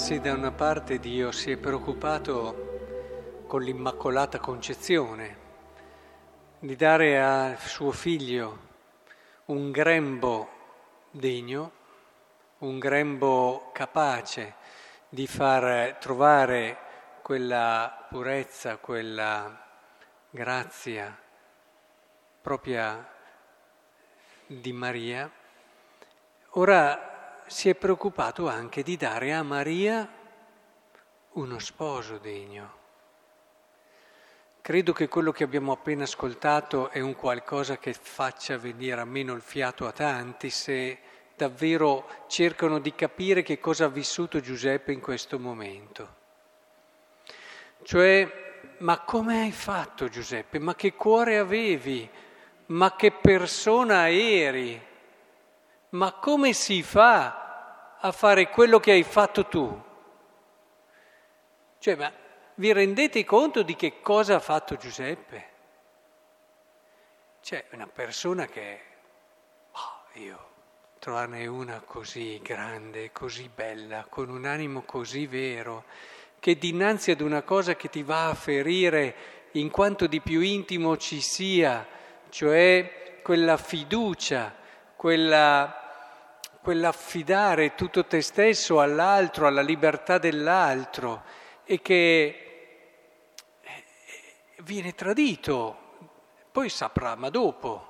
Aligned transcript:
Se 0.00 0.18
da 0.18 0.32
una 0.32 0.50
parte 0.50 0.98
Dio 0.98 1.30
si 1.30 1.52
è 1.52 1.56
preoccupato 1.58 3.44
con 3.46 3.60
l'Immacolata 3.60 4.38
Concezione 4.38 5.36
di 6.58 6.74
dare 6.74 7.20
a 7.22 7.54
suo 7.58 7.92
figlio 7.92 8.58
un 9.44 9.70
grembo 9.70 10.48
degno, 11.10 11.72
un 12.60 12.78
grembo 12.78 13.68
capace 13.74 14.54
di 15.10 15.26
far 15.26 15.98
trovare 16.00 16.78
quella 17.20 18.06
purezza, 18.08 18.78
quella 18.78 19.64
grazia 20.30 21.14
propria 22.40 23.06
di 24.46 24.72
Maria, 24.72 25.30
ora 26.52 27.09
si 27.50 27.68
è 27.68 27.74
preoccupato 27.74 28.48
anche 28.48 28.84
di 28.84 28.96
dare 28.96 29.34
a 29.34 29.42
Maria 29.42 30.08
uno 31.32 31.58
sposo 31.58 32.18
degno. 32.18 32.78
Credo 34.60 34.92
che 34.92 35.08
quello 35.08 35.32
che 35.32 35.42
abbiamo 35.42 35.72
appena 35.72 36.04
ascoltato 36.04 36.90
è 36.90 37.00
un 37.00 37.16
qualcosa 37.16 37.76
che 37.76 37.92
faccia 37.92 38.56
venire 38.56 39.00
a 39.00 39.04
meno 39.04 39.32
il 39.32 39.40
fiato 39.40 39.88
a 39.88 39.90
tanti 39.90 40.48
se 40.48 40.98
davvero 41.34 42.06
cercano 42.28 42.78
di 42.78 42.94
capire 42.94 43.42
che 43.42 43.58
cosa 43.58 43.86
ha 43.86 43.88
vissuto 43.88 44.38
Giuseppe 44.38 44.92
in 44.92 45.00
questo 45.00 45.40
momento. 45.40 46.16
Cioè, 47.82 48.76
ma 48.78 49.00
come 49.00 49.40
hai 49.40 49.52
fatto 49.52 50.08
Giuseppe? 50.08 50.60
Ma 50.60 50.76
che 50.76 50.94
cuore 50.94 51.38
avevi? 51.38 52.08
Ma 52.66 52.94
che 52.94 53.10
persona 53.10 54.08
eri? 54.08 54.80
Ma 55.90 56.12
come 56.12 56.52
si 56.52 56.84
fa 56.84 57.39
a 58.00 58.12
fare 58.12 58.48
quello 58.48 58.80
che 58.80 58.92
hai 58.92 59.02
fatto 59.02 59.46
tu? 59.46 59.82
Cioè, 61.78 61.96
ma 61.96 62.12
vi 62.54 62.72
rendete 62.72 63.24
conto 63.24 63.62
di 63.62 63.74
che 63.76 64.00
cosa 64.00 64.36
ha 64.36 64.40
fatto 64.40 64.76
Giuseppe? 64.76 65.48
C'è 67.42 67.64
una 67.72 67.86
persona 67.86 68.46
che, 68.46 68.80
oh, 69.72 70.18
io, 70.18 70.48
trovarne 70.98 71.46
una 71.46 71.80
così 71.80 72.38
grande, 72.42 73.12
così 73.12 73.48
bella, 73.48 74.06
con 74.08 74.28
un 74.28 74.44
animo 74.44 74.82
così 74.82 75.26
vero, 75.26 75.84
che 76.38 76.58
dinanzi 76.58 77.10
ad 77.10 77.20
una 77.20 77.42
cosa 77.42 77.76
che 77.76 77.88
ti 77.88 78.02
va 78.02 78.28
a 78.28 78.34
ferire 78.34 79.48
in 79.52 79.70
quanto 79.70 80.06
di 80.06 80.20
più 80.20 80.40
intimo 80.40 80.96
ci 80.96 81.20
sia, 81.20 81.86
cioè 82.28 83.20
quella 83.22 83.56
fiducia, 83.56 84.54
quella 84.96 85.79
quell'affidare 86.62 87.74
tutto 87.74 88.04
te 88.04 88.20
stesso 88.20 88.80
all'altro, 88.80 89.46
alla 89.46 89.62
libertà 89.62 90.18
dell'altro 90.18 91.22
e 91.64 91.80
che 91.80 92.26
eh, 93.60 93.84
viene 94.62 94.94
tradito, 94.94 95.76
poi 96.52 96.68
saprà, 96.68 97.14
ma 97.14 97.30
dopo, 97.30 97.86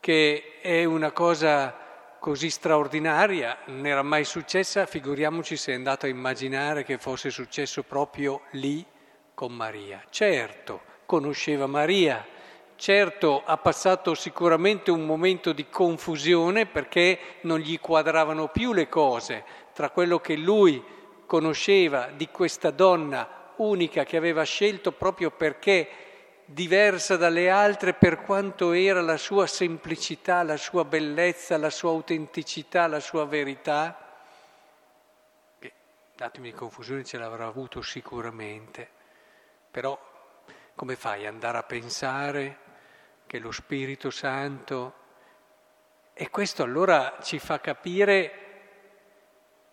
che 0.00 0.58
è 0.60 0.84
una 0.84 1.12
cosa 1.12 1.84
così 2.18 2.50
straordinaria, 2.50 3.58
non 3.66 3.86
era 3.86 4.02
mai 4.02 4.24
successa, 4.24 4.86
figuriamoci 4.86 5.56
se 5.56 5.72
è 5.72 5.74
andato 5.76 6.06
a 6.06 6.08
immaginare 6.08 6.82
che 6.82 6.98
fosse 6.98 7.30
successo 7.30 7.84
proprio 7.84 8.42
lì 8.52 8.84
con 9.32 9.52
Maria. 9.52 10.02
Certo, 10.10 10.82
conosceva 11.06 11.66
Maria, 11.66 12.26
Certo 12.76 13.42
ha 13.42 13.56
passato 13.56 14.14
sicuramente 14.14 14.90
un 14.90 15.06
momento 15.06 15.52
di 15.52 15.66
confusione 15.70 16.66
perché 16.66 17.18
non 17.42 17.58
gli 17.58 17.80
quadravano 17.80 18.48
più 18.48 18.74
le 18.74 18.86
cose 18.86 19.44
tra 19.72 19.88
quello 19.88 20.18
che 20.20 20.36
lui 20.36 20.82
conosceva 21.24 22.10
di 22.14 22.28
questa 22.28 22.70
donna 22.70 23.52
unica 23.56 24.04
che 24.04 24.18
aveva 24.18 24.42
scelto 24.42 24.92
proprio 24.92 25.30
perché 25.30 25.88
diversa 26.44 27.16
dalle 27.16 27.48
altre 27.48 27.94
per 27.94 28.20
quanto 28.20 28.72
era 28.72 29.00
la 29.00 29.16
sua 29.16 29.46
semplicità, 29.46 30.42
la 30.42 30.58
sua 30.58 30.84
bellezza, 30.84 31.56
la 31.56 31.70
sua 31.70 31.90
autenticità, 31.90 32.86
la 32.86 33.00
sua 33.00 33.24
verità. 33.24 33.98
Che, 35.58 35.72
datemi 36.14 36.50
di 36.50 36.56
confusione, 36.56 37.04
ce 37.04 37.16
l'avrà 37.16 37.46
avuto 37.46 37.80
sicuramente, 37.80 38.86
però 39.70 39.98
come 40.74 40.94
fai 40.94 41.26
ad 41.26 41.32
andare 41.32 41.56
a 41.56 41.62
pensare 41.62 42.64
che 43.26 43.38
lo 43.38 43.52
Spirito 43.52 44.10
Santo... 44.10 45.04
E 46.18 46.30
questo 46.30 46.62
allora 46.62 47.18
ci 47.20 47.38
fa 47.38 47.60
capire 47.60 48.46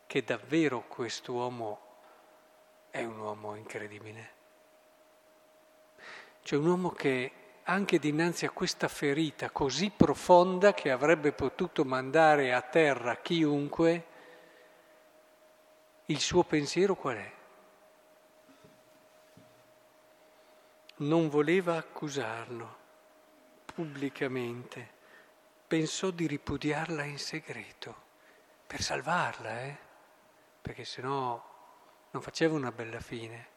che 0.06 0.25
davvero 0.25 0.81
quest'uomo 0.90 1.80
è 2.90 3.02
un 3.06 3.18
uomo 3.18 3.56
incredibile. 3.56 4.31
Cioè 6.42 6.59
un 6.59 6.66
uomo 6.66 6.90
che 6.90 7.31
anche 7.63 7.97
dinanzi 7.97 8.44
a 8.46 8.50
questa 8.50 8.90
ferita 8.90 9.52
così 9.52 9.90
profonda 9.90 10.74
che 10.74 10.92
avrebbe 10.92 11.31
potuto 11.31 11.86
mandare 11.86 12.53
a 12.53 12.62
terra 12.62 13.16
chiunque, 13.16 14.06
il 16.08 16.19
suo 16.19 16.44
pensiero 16.44 16.96
qual 16.96 17.16
è? 17.16 17.31
Non 20.97 21.30
voleva 21.30 21.78
accusarlo 21.78 22.81
pubblicamente, 23.73 24.88
pensò 25.67 26.11
di 26.11 26.28
ripudiarla 26.28 27.03
in 27.03 27.17
segreto 27.17 27.95
per 28.67 28.81
salvarla, 28.81 29.61
eh? 29.61 29.78
perché 30.61 30.85
sennò 30.85 31.51
non 32.12 32.22
faceva 32.22 32.56
una 32.56 32.72
bella 32.72 33.00
fine. 33.00 33.47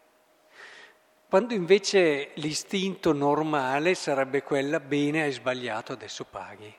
Quando 1.28 1.54
invece 1.54 2.30
l'istinto 2.36 3.12
normale 3.12 3.94
sarebbe 3.94 4.42
quella 4.42 4.80
bene 4.80 5.22
hai 5.22 5.32
sbagliato, 5.32 5.92
adesso 5.92 6.24
paghi. 6.24 6.74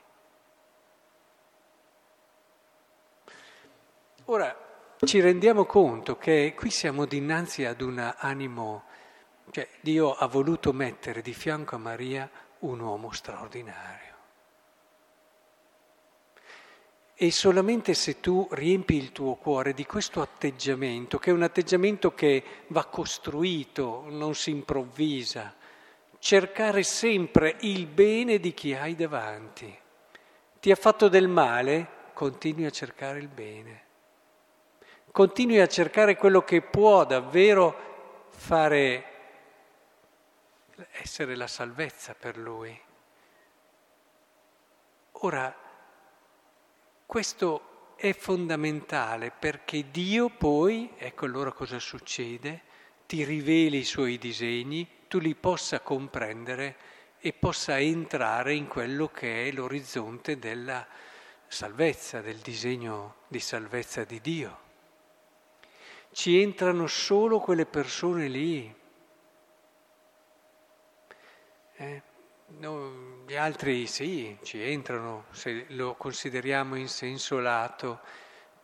Ora 4.24 4.66
ci 5.04 5.20
rendiamo 5.20 5.64
conto 5.64 6.16
che 6.16 6.54
qui 6.56 6.70
siamo 6.70 7.04
dinanzi 7.04 7.64
ad 7.64 7.80
un 7.80 8.14
animo, 8.18 8.84
cioè 9.50 9.68
Dio 9.80 10.14
ha 10.14 10.26
voluto 10.26 10.72
mettere 10.72 11.22
di 11.22 11.32
fianco 11.32 11.76
a 11.76 11.78
Maria 11.78 12.28
un 12.60 12.80
uomo 12.80 13.12
straordinario. 13.12 14.16
E 17.14 17.32
solamente 17.32 17.94
se 17.94 18.20
tu 18.20 18.46
riempi 18.52 18.94
il 18.94 19.10
tuo 19.10 19.34
cuore 19.34 19.74
di 19.74 19.84
questo 19.84 20.20
atteggiamento, 20.20 21.18
che 21.18 21.30
è 21.30 21.32
un 21.32 21.42
atteggiamento 21.42 22.14
che 22.14 22.44
va 22.68 22.84
costruito, 22.84 24.04
non 24.08 24.36
si 24.36 24.50
improvvisa, 24.50 25.52
cercare 26.20 26.84
sempre 26.84 27.56
il 27.60 27.86
bene 27.86 28.38
di 28.38 28.54
chi 28.54 28.72
hai 28.72 28.94
davanti. 28.94 29.76
Ti 30.60 30.70
ha 30.70 30.76
fatto 30.76 31.08
del 31.08 31.26
male, 31.26 31.88
continui 32.12 32.66
a 32.66 32.70
cercare 32.70 33.18
il 33.18 33.28
bene. 33.28 33.82
Continui 35.10 35.58
a 35.58 35.66
cercare 35.66 36.16
quello 36.16 36.42
che 36.42 36.62
può 36.62 37.04
davvero 37.04 38.26
fare 38.28 39.07
essere 40.92 41.34
la 41.36 41.46
salvezza 41.46 42.14
per 42.14 42.36
lui. 42.36 42.78
Ora, 45.12 45.54
questo 47.06 47.94
è 47.96 48.12
fondamentale 48.12 49.32
perché 49.36 49.90
Dio 49.90 50.28
poi, 50.28 50.92
ecco 50.96 51.24
allora 51.24 51.52
cosa 51.52 51.78
succede, 51.78 52.62
ti 53.06 53.24
riveli 53.24 53.78
i 53.78 53.84
suoi 53.84 54.18
disegni, 54.18 54.86
tu 55.08 55.18
li 55.18 55.34
possa 55.34 55.80
comprendere 55.80 56.76
e 57.18 57.32
possa 57.32 57.80
entrare 57.80 58.54
in 58.54 58.68
quello 58.68 59.08
che 59.08 59.48
è 59.48 59.50
l'orizzonte 59.50 60.38
della 60.38 60.86
salvezza, 61.48 62.20
del 62.20 62.38
disegno 62.38 63.16
di 63.26 63.40
salvezza 63.40 64.04
di 64.04 64.20
Dio. 64.20 64.58
Ci 66.12 66.40
entrano 66.40 66.86
solo 66.86 67.40
quelle 67.40 67.66
persone 67.66 68.28
lì 68.28 68.72
no, 72.56 73.24
gli 73.26 73.36
altri 73.36 73.86
sì, 73.86 74.36
ci 74.42 74.62
entrano 74.62 75.26
se 75.30 75.66
lo 75.68 75.94
consideriamo 75.94 76.76
in 76.76 76.88
senso 76.88 77.38
lato, 77.38 78.00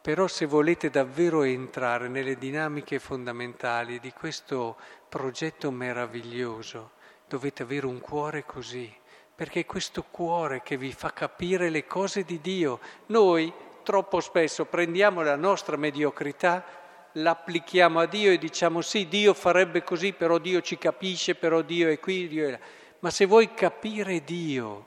però 0.00 0.26
se 0.26 0.46
volete 0.46 0.90
davvero 0.90 1.42
entrare 1.42 2.08
nelle 2.08 2.36
dinamiche 2.36 2.98
fondamentali 2.98 4.00
di 4.00 4.12
questo 4.12 4.76
progetto 5.08 5.70
meraviglioso, 5.70 6.92
dovete 7.28 7.62
avere 7.62 7.86
un 7.86 8.00
cuore 8.00 8.44
così, 8.44 8.92
perché 9.34 9.60
è 9.60 9.66
questo 9.66 10.04
cuore 10.10 10.62
che 10.62 10.76
vi 10.76 10.92
fa 10.92 11.12
capire 11.12 11.70
le 11.70 11.87
cose 11.87 12.25
di 12.25 12.40
Dio. 12.40 12.80
Noi 13.06 13.52
troppo 13.82 14.20
spesso 14.20 14.64
prendiamo 14.66 15.22
la 15.22 15.37
nostra 15.37 15.76
mediocrità, 15.76 16.64
l'applichiamo 17.12 18.00
a 18.00 18.06
Dio 18.06 18.30
e 18.30 18.38
diciamo 18.38 18.80
sì, 18.80 19.08
Dio 19.08 19.34
farebbe 19.34 19.82
così, 19.84 20.12
però 20.12 20.38
Dio 20.38 20.60
ci 20.60 20.78
capisce, 20.78 21.34
però 21.34 21.62
Dio 21.62 21.88
è 21.88 21.98
qui, 21.98 22.28
Dio 22.28 22.48
è 22.48 22.50
là. 22.50 22.58
Ma 23.04 23.10
se 23.10 23.26
vuoi 23.26 23.52
capire 23.52 24.24
Dio, 24.24 24.86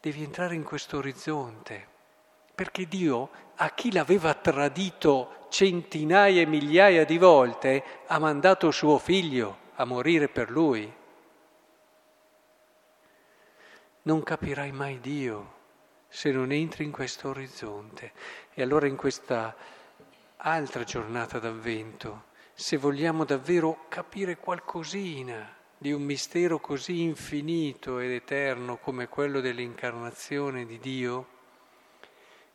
devi 0.00 0.22
entrare 0.22 0.54
in 0.54 0.62
questo 0.62 0.98
orizzonte, 0.98 1.88
perché 2.54 2.86
Dio 2.86 3.30
a 3.56 3.70
chi 3.70 3.90
l'aveva 3.90 4.32
tradito 4.34 5.46
centinaia 5.48 6.40
e 6.40 6.46
migliaia 6.46 7.04
di 7.04 7.18
volte 7.18 7.82
ha 8.06 8.20
mandato 8.20 8.70
suo 8.70 8.96
figlio 8.98 9.58
a 9.74 9.84
morire 9.86 10.28
per 10.28 10.50
lui. 10.50 10.88
Non 14.02 14.22
capirai 14.22 14.70
mai 14.70 15.00
Dio 15.00 15.54
se 16.06 16.30
non 16.30 16.52
entri 16.52 16.84
in 16.84 16.92
questo 16.92 17.30
orizzonte. 17.30 18.12
E 18.54 18.62
allora 18.62 18.86
in 18.86 18.94
questa 18.94 19.52
altra 20.36 20.84
giornata 20.84 21.40
d'avvento, 21.40 22.26
se 22.54 22.76
vogliamo 22.76 23.24
davvero 23.24 23.86
capire 23.88 24.36
qualcosina 24.36 25.56
di 25.80 25.92
un 25.92 26.02
mistero 26.02 26.58
così 26.58 27.02
infinito 27.02 28.00
ed 28.00 28.10
eterno 28.10 28.78
come 28.78 29.06
quello 29.06 29.40
dell'incarnazione 29.40 30.66
di 30.66 30.78
Dio, 30.80 31.28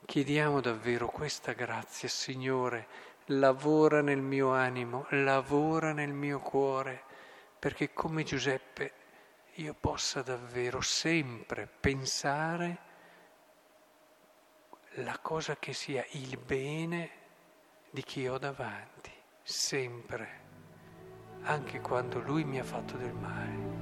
chiediamo 0.05 0.59
davvero 0.59 1.07
questa 1.07 1.53
grazia, 1.53 2.09
Signore, 2.09 2.87
lavora 3.27 4.01
nel 4.01 4.19
mio 4.19 4.51
animo, 4.51 5.05
lavora 5.11 5.93
nel 5.93 6.11
mio 6.11 6.39
cuore, 6.39 7.03
perché 7.57 7.93
come 7.93 8.23
Giuseppe 8.23 8.91
io 9.53 9.73
possa 9.73 10.21
davvero 10.21 10.81
sempre 10.81 11.65
pensare 11.79 12.91
la 14.97 15.17
cosa 15.19 15.55
che 15.55 15.71
sia 15.71 16.05
il 16.11 16.37
bene 16.37 17.09
di 17.89 18.03
chi 18.03 18.27
ho 18.27 18.37
davanti, 18.37 19.11
sempre 19.41 20.42
anche 21.43 21.79
quando 21.81 22.19
lui 22.21 22.43
mi 22.43 22.59
ha 22.59 22.63
fatto 22.63 22.97
del 22.97 23.13
male. 23.13 23.72